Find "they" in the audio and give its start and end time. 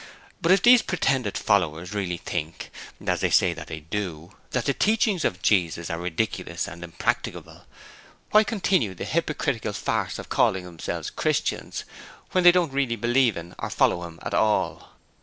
3.21-3.29, 3.67-3.81, 12.43-12.51